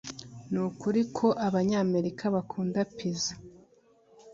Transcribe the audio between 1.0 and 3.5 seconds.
ko Abanyamerika bakunda pizza